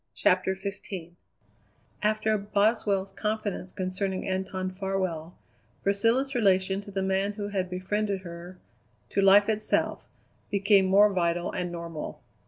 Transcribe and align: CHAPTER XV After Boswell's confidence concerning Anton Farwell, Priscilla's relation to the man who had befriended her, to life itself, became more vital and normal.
CHAPTER 0.15 0.55
XV 0.55 1.13
After 2.01 2.35
Boswell's 2.35 3.11
confidence 3.11 3.71
concerning 3.71 4.27
Anton 4.27 4.71
Farwell, 4.71 5.37
Priscilla's 5.83 6.33
relation 6.33 6.81
to 6.81 6.89
the 6.89 7.03
man 7.03 7.33
who 7.33 7.49
had 7.49 7.69
befriended 7.69 8.21
her, 8.21 8.57
to 9.11 9.21
life 9.21 9.47
itself, 9.47 10.07
became 10.49 10.85
more 10.87 11.13
vital 11.13 11.51
and 11.51 11.71
normal. 11.71 12.23